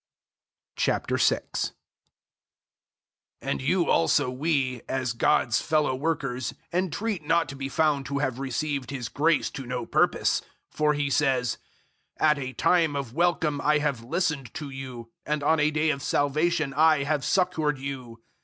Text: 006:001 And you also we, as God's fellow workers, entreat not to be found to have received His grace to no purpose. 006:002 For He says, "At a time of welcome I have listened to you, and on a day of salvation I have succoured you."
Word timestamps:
006:001 0.77 1.73
And 3.39 3.61
you 3.61 3.87
also 3.87 4.31
we, 4.31 4.81
as 4.89 5.13
God's 5.13 5.61
fellow 5.61 5.93
workers, 5.93 6.55
entreat 6.73 7.23
not 7.23 7.47
to 7.49 7.55
be 7.55 7.69
found 7.69 8.07
to 8.07 8.17
have 8.17 8.39
received 8.39 8.89
His 8.89 9.09
grace 9.09 9.51
to 9.51 9.63
no 9.67 9.85
purpose. 9.85 10.41
006:002 10.71 10.75
For 10.75 10.93
He 10.95 11.09
says, 11.11 11.57
"At 12.17 12.39
a 12.39 12.53
time 12.53 12.95
of 12.95 13.13
welcome 13.13 13.61
I 13.61 13.77
have 13.77 14.03
listened 14.03 14.51
to 14.55 14.71
you, 14.71 15.11
and 15.23 15.43
on 15.43 15.59
a 15.59 15.69
day 15.69 15.91
of 15.91 16.01
salvation 16.01 16.73
I 16.73 17.03
have 17.03 17.23
succoured 17.23 17.77
you." 17.77 18.23